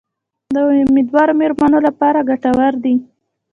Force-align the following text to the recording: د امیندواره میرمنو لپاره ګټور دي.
د 0.53 0.55
امیندواره 0.85 1.33
میرمنو 1.39 1.79
لپاره 1.87 2.25
ګټور 2.29 2.73
دي. 2.83 2.95